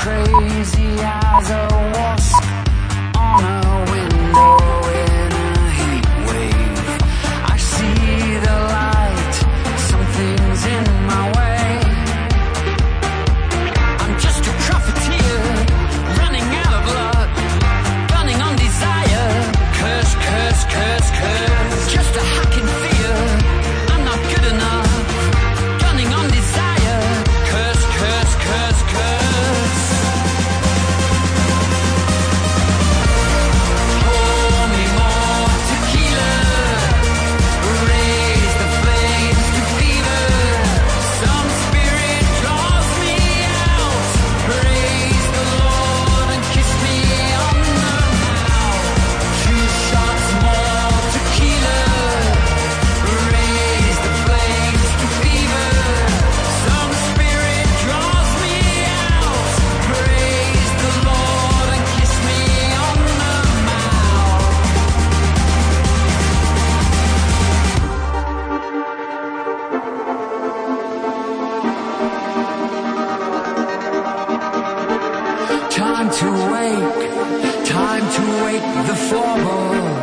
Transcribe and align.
crazy 0.00 0.96
as 1.02 1.50
a 1.50 1.68
wasp 1.92 2.49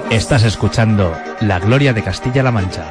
Estás 0.09 0.44
escuchando 0.44 1.16
La 1.42 1.59
Gloria 1.59 1.94
de 1.94 2.03
Castilla-La 2.03 2.52
Mancha. 2.52 2.86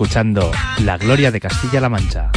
Escuchando 0.00 0.50
La 0.78 0.96
Gloria 0.96 1.30
de 1.30 1.38
Castilla-La 1.38 1.90
Mancha. 1.90 2.30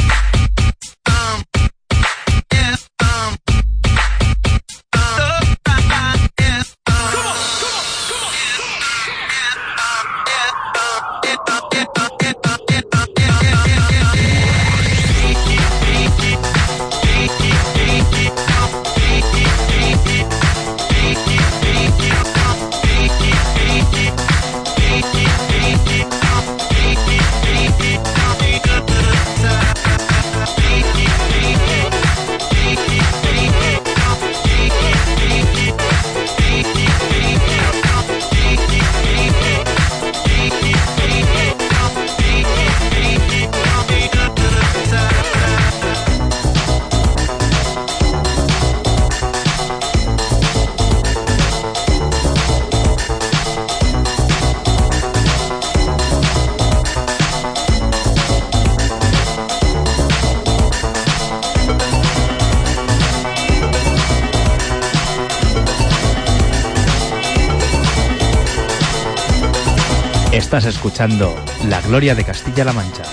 Estás 70.64 70.76
escuchando 70.76 71.36
La 71.68 71.82
Gloria 71.82 72.16
de 72.16 72.24
Castilla-La 72.24 72.72
Mancha. 72.72 73.04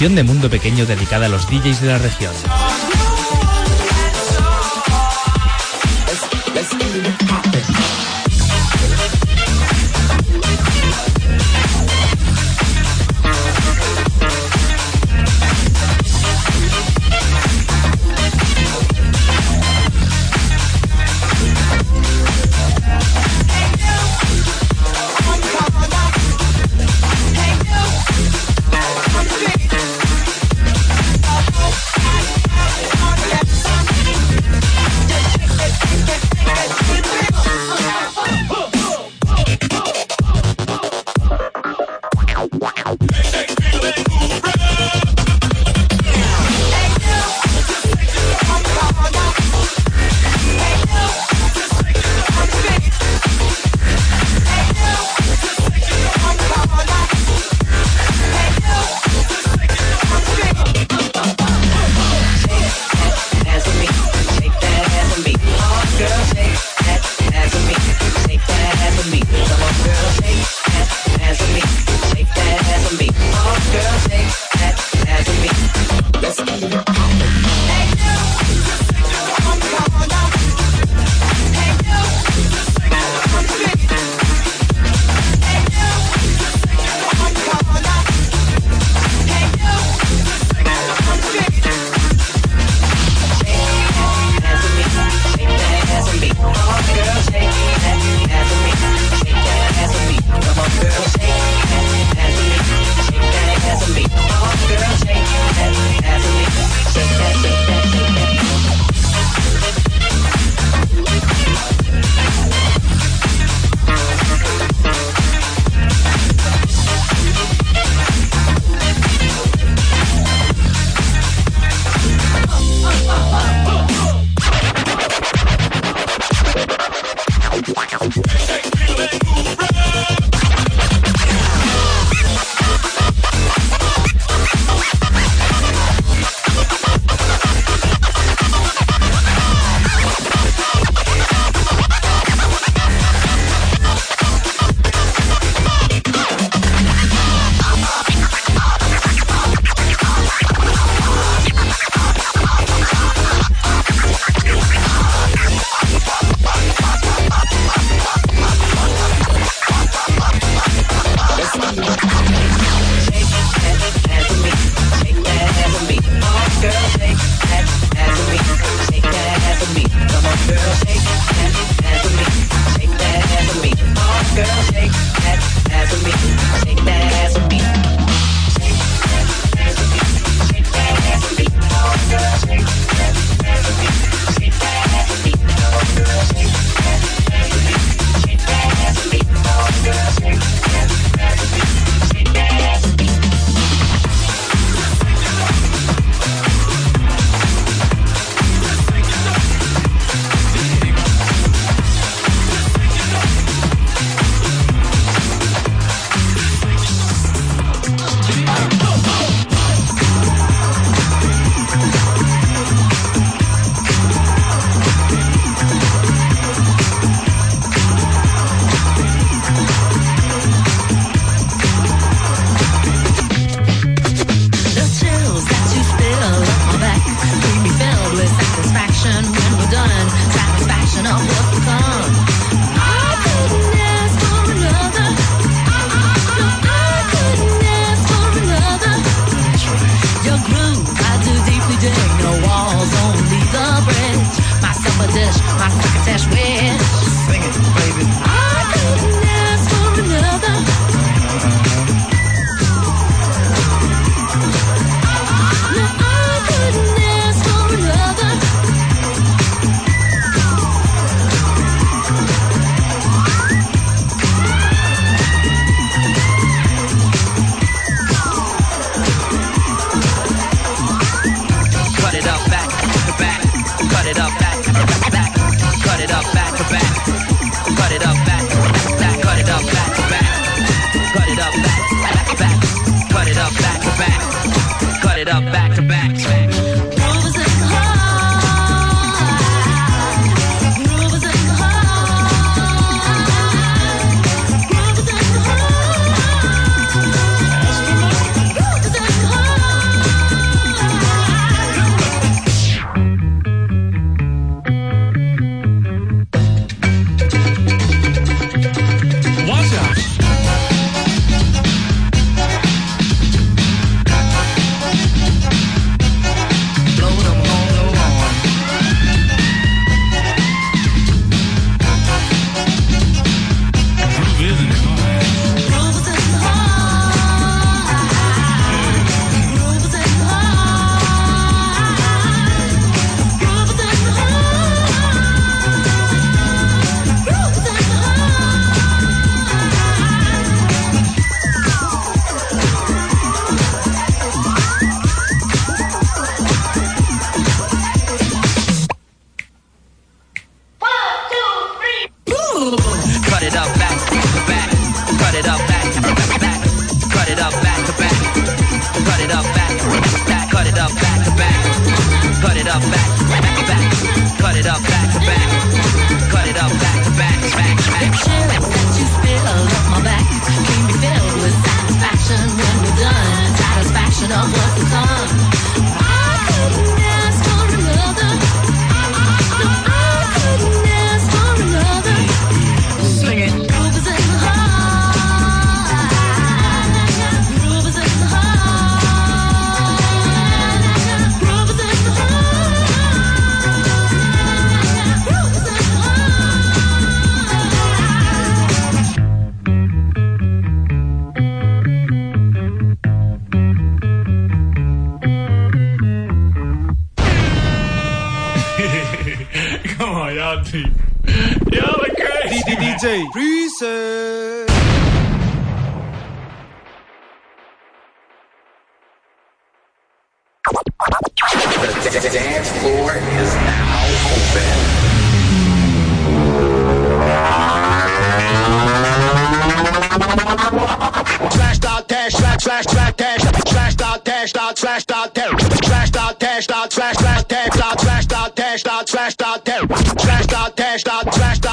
De 0.00 0.22
Mundo 0.22 0.48
Pequeño 0.48 0.86
dedicada 0.86 1.26
a 1.26 1.28
los 1.28 1.46
DJs 1.46 1.82
de 1.82 1.88
la 1.88 1.98
región. 1.98 2.32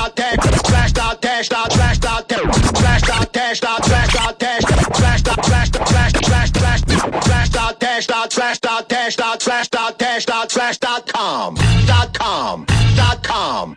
dot 0.08 0.15
dash 0.15 0.62
slash 0.67 0.91
dot 0.93 1.22
dash 1.22 1.50
dot 1.50 1.74
slash 1.74 1.98
dot 1.98 2.28
dash 2.28 2.39
slash 2.78 3.02
dot 3.02 3.34
dash 3.34 3.60
dot 3.60 3.86
slash 3.86 4.13
dot 4.13 4.39
slash 4.39 4.62
dot 4.62 5.46
slash 5.46 5.70
dot 5.70 5.88
slash 6.26 6.52
slash 6.52 6.82
slash 7.24 7.50
dot 7.50 7.80
dash 7.80 8.08
dot 8.08 8.32
slash 8.34 8.60
dot 8.60 8.89
dash 8.89 9.15
dot 9.15 9.41
slash 9.41 9.67
dot 9.67 9.98
dash 9.98 10.26
dot 10.26 10.52
slash 10.52 10.78
dot 10.78 11.12
com. 11.12 11.56
Dot 11.86 12.17
com. 12.17 12.65
Dot 12.96 13.24
com. 13.24 13.77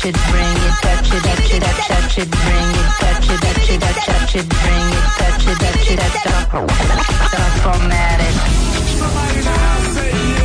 touch 0.00 0.08
it, 0.08 0.16
bring 0.30 0.56
it, 0.56 0.74
touch 0.80 1.12
it, 1.12 1.22
touch 1.22 1.52
it, 1.52 1.60
touch, 1.60 2.18
it, 2.18 2.30
bring 2.30 2.70
it, 2.72 2.88
touch 3.00 3.28
it, 3.28 3.40
touch 3.40 3.70
it, 3.70 3.80
touch, 3.80 4.34
it, 4.34 4.48
bring 4.48 4.88
it, 4.88 5.04
touch 5.18 5.46
it, 5.46 5.58
touch 5.58 5.90
it, 5.90 5.98
touch, 5.98 6.16
stop 6.20 7.52
format 7.60 8.20
it. 8.20 8.34
Somebody 8.96 9.42
house 9.44 9.94
say 9.94 10.10
yeah. 10.10 10.39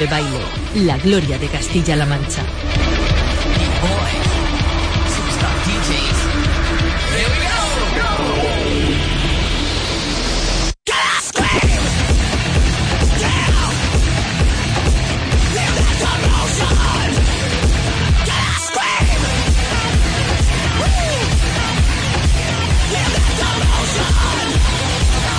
De 0.00 0.06
baile, 0.06 0.40
la 0.76 0.96
gloria 0.96 1.36
de 1.36 1.46
Castilla-La 1.46 2.06
Mancha. 2.06 2.42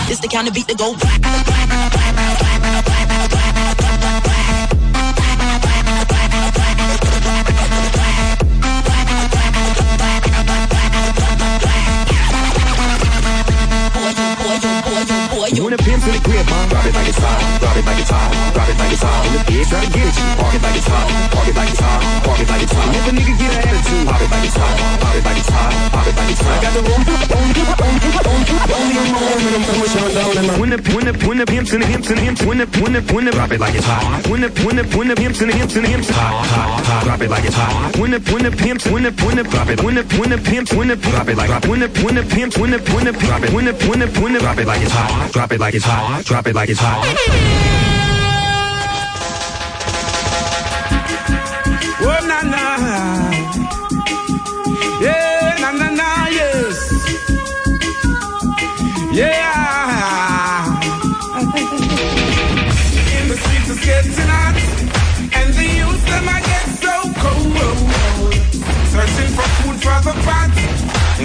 It's 0.07 0.19
the 0.19 0.27
kind 0.27 0.47
of 0.47 0.53
beat 0.53 0.67
that 0.67 0.77
go. 0.77 0.91
When 0.91 0.99
the 0.99 1.70
in 16.11 16.21
the 16.21 16.29
crib? 16.29 16.45
Drop 16.69 16.85
it 16.85 16.93
like 16.93 17.07
it's 17.07 17.17
hot, 17.17 17.59
drop 17.59 17.77
it 17.77 17.85
like 17.85 17.99
it's 17.99 18.09
hot, 18.09 18.53
drop 18.53 18.69
it 18.69 18.77
like 18.77 18.91
it's 18.91 19.01
hot. 19.01 19.23
When 19.23 19.33
the 19.33 19.43
pigs 19.47 19.69
try 19.69 19.85
to 19.85 19.91
get 19.91 20.17
you, 20.17 20.27
park 20.37 20.55
it 20.55 20.61
like 20.61 20.75
it's 20.75 20.87
hot, 20.87 21.31
park 21.31 21.47
it 21.47 21.55
like 21.55 21.69
it's 21.71 21.79
hot, 21.79 22.23
park 22.23 22.39
it 22.39 22.49
like 22.49 22.63
it's 22.63 22.73
hot. 22.73 22.90
Pimps 31.71 31.73
and 31.73 31.83
the 31.83 31.87
pimps 31.87 32.09
and 32.09 32.19
the 32.19 32.23
pimps, 32.25 32.41
when 32.43 32.57
the 32.57 32.65
when 32.81 32.93
the 32.93 33.13
when 33.13 33.25
the 33.25 33.31
drop 33.31 33.51
it 33.51 33.59
like 33.59 33.75
it's 33.75 33.85
hot. 33.85 34.27
When 34.27 34.41
the 34.41 34.49
when 34.65 34.75
the 34.75 34.83
when 34.97 35.07
the 35.07 35.15
pimps 35.15 35.41
and 35.41 35.51
the 35.51 35.55
pimps 35.55 35.75
and 35.75 35.85
the 35.85 35.89
pimps, 35.89 36.09
hot, 36.09 36.45
hot, 36.45 36.85
hot, 36.85 37.03
drop 37.03 37.21
it 37.21 37.29
like 37.29 37.45
it's 37.45 37.55
hot. 37.55 37.97
When 37.97 38.11
the 38.11 38.19
when 38.31 38.43
the 38.43 38.51
pimps, 38.51 38.85
when 38.87 39.03
the 39.03 39.11
when 39.23 39.37
the 39.37 39.43
drop 39.43 39.69
it, 39.69 39.83
when 39.83 39.95
the 39.95 40.03
when 40.19 40.29
the 40.29 40.37
pimps, 40.37 40.73
when 40.73 40.87
the 40.87 40.95
drop 40.95 41.27
it 41.27 41.37
like 41.37 41.47
drop. 41.47 41.65
When 41.65 41.79
the 41.79 41.87
when 42.03 42.15
the 42.15 42.23
pimps, 42.23 42.57
when 42.57 42.71
the 42.71 42.79
when 42.93 43.05
the 43.05 43.13
drop 43.13 43.43
it, 43.43 43.53
when 43.53 43.65
the 43.65 43.73
when 43.87 43.99
the 43.99 44.07
when 44.19 44.33
the 44.33 44.39
drop 44.39 44.57
it 44.57 44.67
like 44.67 44.81
it's 44.81 44.91
hot, 44.91 45.31
drop 45.31 45.51
it 45.51 45.59
like 45.59 45.73
it's 45.73 45.85
hot, 45.85 46.25
drop 46.25 46.47
it 46.47 46.55
like 46.55 46.69
it's 46.69 46.79
hot. 46.79 47.70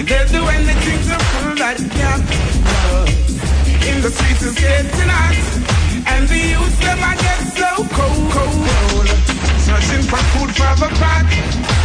They'll 0.07 0.29
do 0.29 0.43
anything 0.49 1.01
to 1.09 1.17
fill 1.19 1.55
that 1.57 1.79
gap. 1.99 2.21
In 3.89 4.03
the 4.03 4.11
streets 4.11 4.43
it's 4.47 4.59
getting 4.59 5.11
hot, 5.11 5.37
and 6.07 6.29
the 6.29 6.39
youth 6.55 6.77
them 6.81 7.01
I 7.03 7.15
get 7.19 7.43
so 7.59 7.71
cold. 7.99 8.31
cold. 8.37 9.09
Searching 9.67 10.05
for 10.07 10.23
food 10.33 10.51
for 10.55 10.73
the 10.79 10.91
pot, 11.03 11.27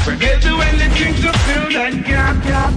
but 0.05 0.19
they'll 0.21 0.39
do 0.39 0.61
anything 0.61 1.15
to 1.23 1.31
fill 1.45 1.67
that 1.77 1.93
gap. 2.05 2.35
gap. 2.45 2.71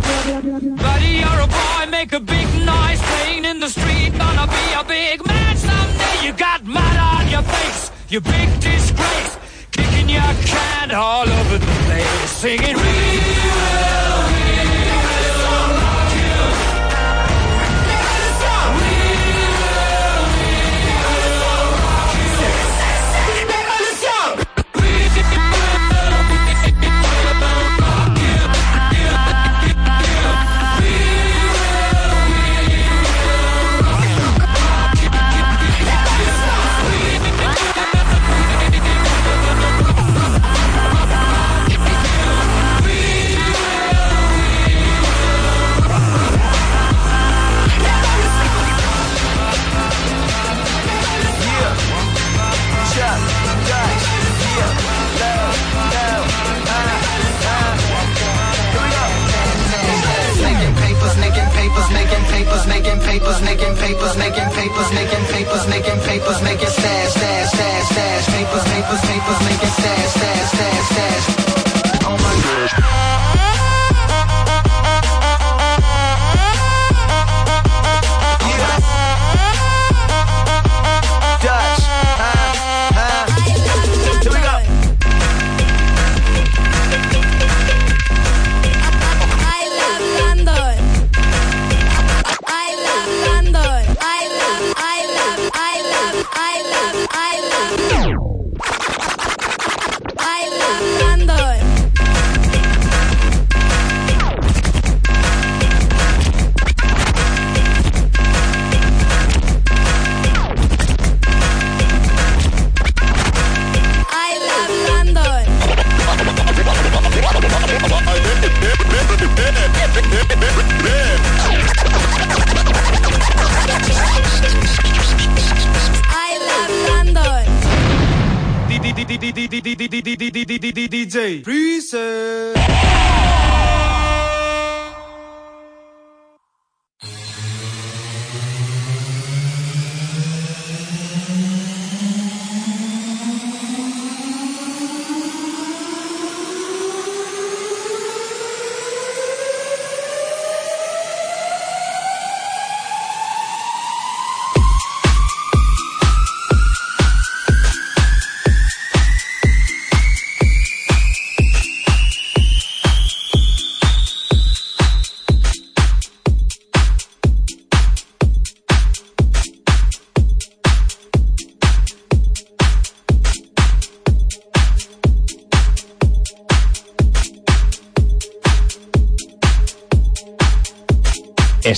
Buddy, 0.80 1.12
you're 1.20 1.40
a 1.40 1.48
boy, 1.48 1.90
make 1.90 2.12
a 2.12 2.20
big 2.20 2.48
noise, 2.64 3.00
playing 3.10 3.44
in 3.44 3.60
the 3.60 3.68
street, 3.68 4.16
gonna 4.16 4.46
be 4.46 4.66
a 4.80 4.84
big 4.84 5.26
man 5.26 5.56
someday. 5.56 6.26
You 6.26 6.32
got 6.32 6.64
mud 6.64 6.96
on 6.96 7.28
your 7.28 7.42
face, 7.42 7.90
you 8.08 8.20
big 8.20 8.48
disgrace, 8.60 9.36
kicking 9.70 10.08
your 10.08 10.32
can 10.48 10.90
all 10.90 11.28
over 11.28 11.58
the 11.58 11.72
place, 11.86 12.30
singing. 12.30 12.76
We 12.76 12.92
will 13.20 14.13
making 64.16 64.48
papers, 64.50 64.90
making 64.92 65.24
papers, 65.32 65.66
making 65.68 66.00
papers, 66.00 66.40
making 66.42 66.42
papers, 66.42 66.42
making 66.42 66.93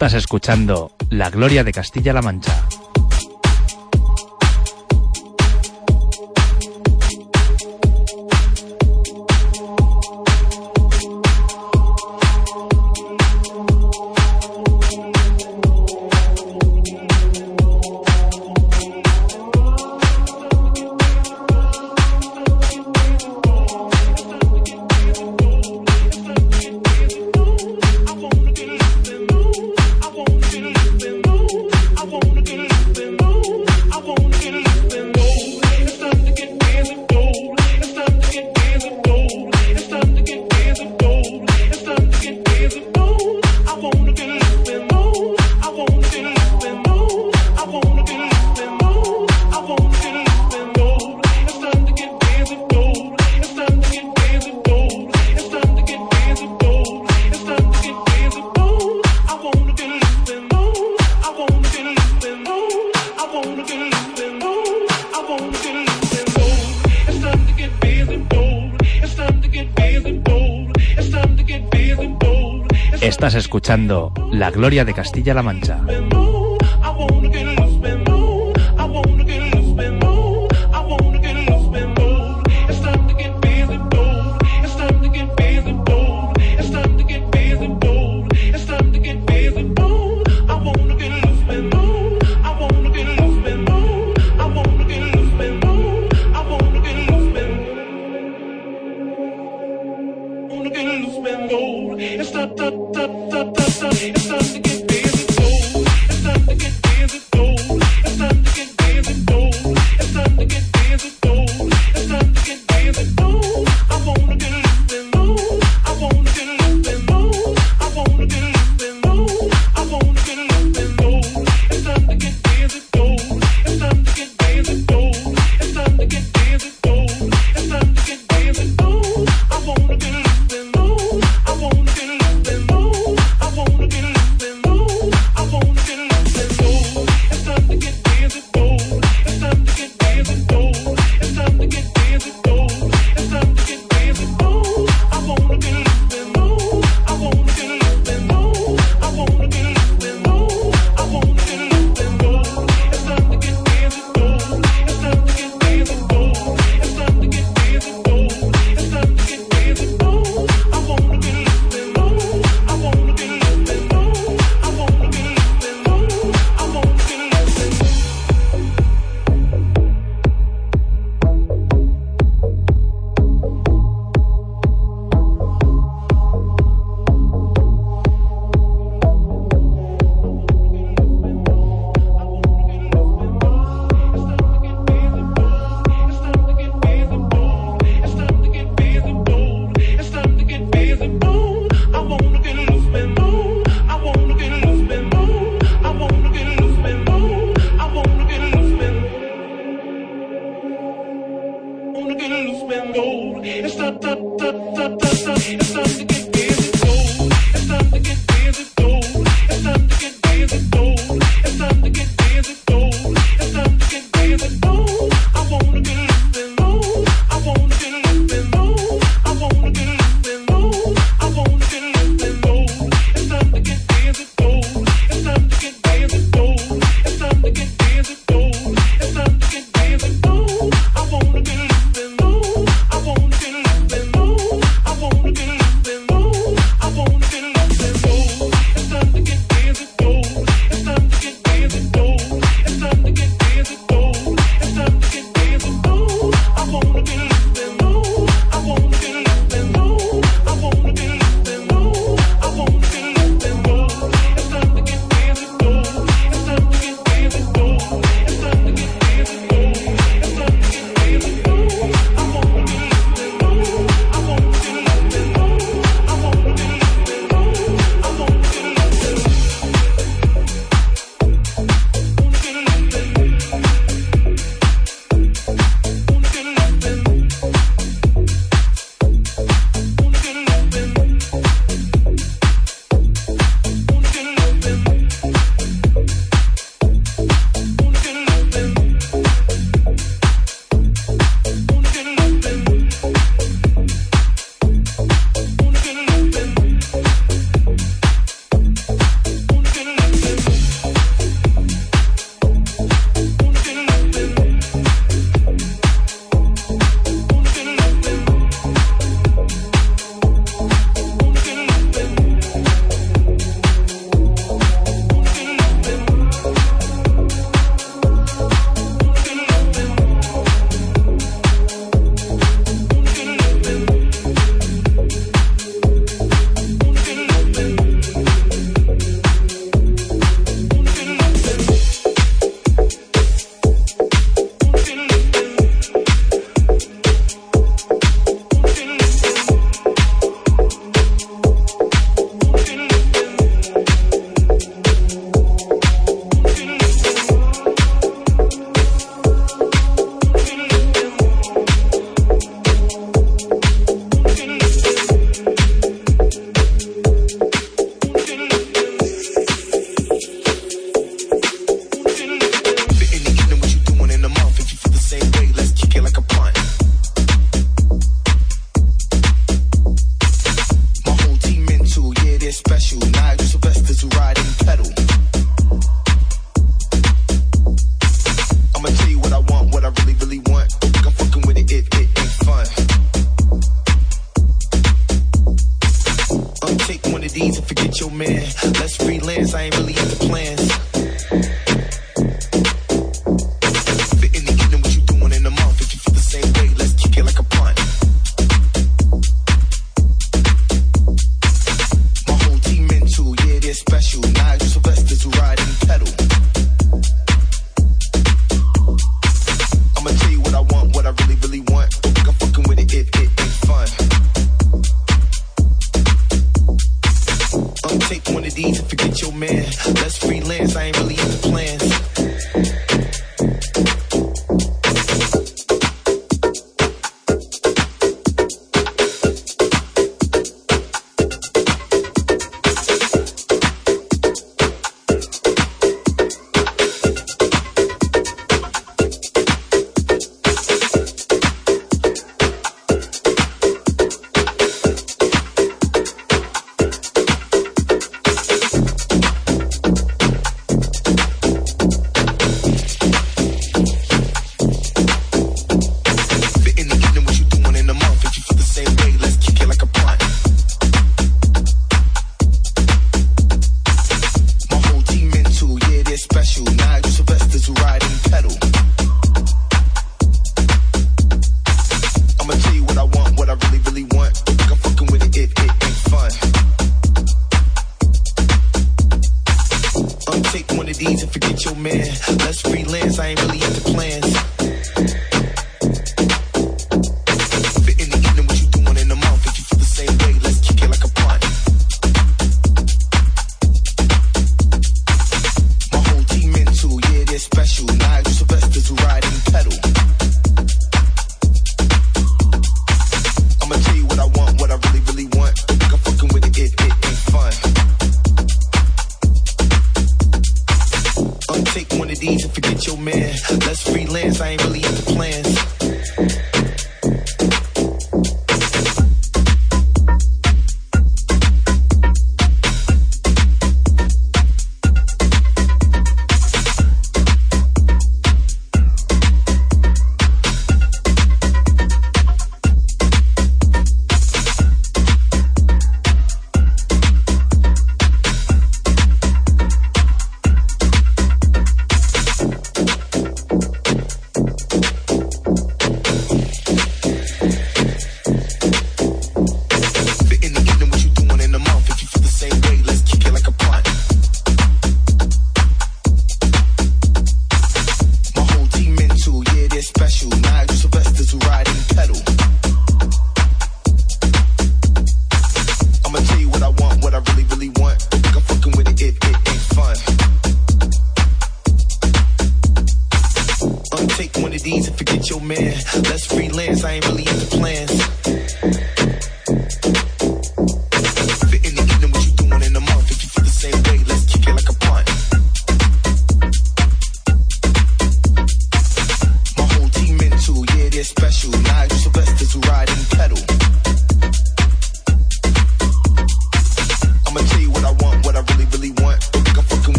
Estás 0.00 0.14
escuchando 0.14 0.92
La 1.10 1.28
Gloria 1.28 1.62
de 1.62 1.72
Castilla-La 1.72 2.22
Mancha. 2.22 2.66
Glòria 74.70 74.84
de 74.84 74.94
Castilla-La 74.94 75.42
Manxa. 75.42 75.99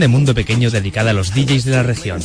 de 0.00 0.08
Mundo 0.08 0.34
Pequeño 0.34 0.70
dedicada 0.70 1.10
a 1.10 1.14
los 1.14 1.34
DJs 1.34 1.64
de 1.64 1.70
la 1.72 1.82
región. 1.82 2.20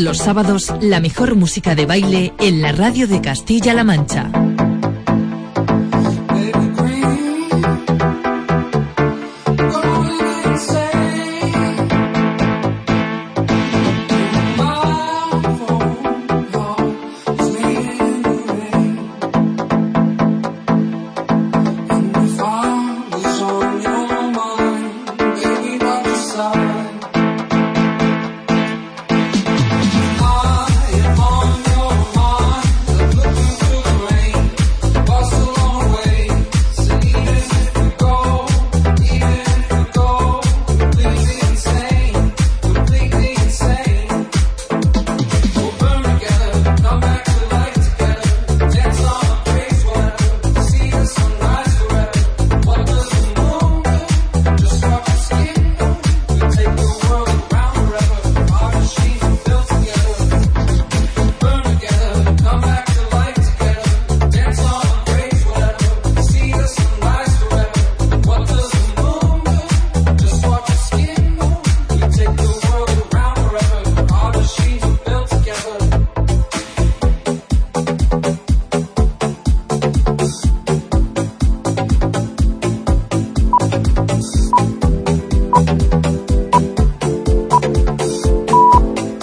Los 0.00 0.18
sábados, 0.18 0.72
la 0.80 1.00
mejor 1.00 1.34
música 1.34 1.74
de 1.74 1.86
baile 1.86 2.32
en 2.38 2.62
la 2.62 2.72
radio 2.72 3.06
de 3.06 3.20
Castilla-La 3.20 3.84
Mancha. 3.84 4.45